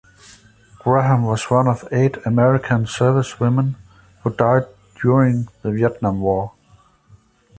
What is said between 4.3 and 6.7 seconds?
died during the Vietnam War.